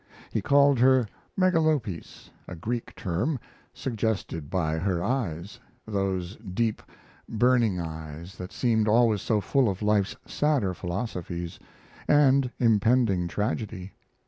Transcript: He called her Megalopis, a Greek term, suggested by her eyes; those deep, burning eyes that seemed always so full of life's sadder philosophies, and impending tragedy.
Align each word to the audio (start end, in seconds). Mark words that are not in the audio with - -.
He 0.31 0.41
called 0.41 0.79
her 0.79 1.07
Megalopis, 1.37 2.31
a 2.47 2.55
Greek 2.55 2.95
term, 2.95 3.37
suggested 3.71 4.49
by 4.49 4.79
her 4.79 5.03
eyes; 5.03 5.59
those 5.85 6.37
deep, 6.37 6.81
burning 7.29 7.79
eyes 7.79 8.35
that 8.39 8.51
seemed 8.51 8.87
always 8.87 9.21
so 9.21 9.39
full 9.41 9.69
of 9.69 9.83
life's 9.83 10.15
sadder 10.25 10.73
philosophies, 10.73 11.59
and 12.07 12.49
impending 12.57 13.27
tragedy. 13.27 13.91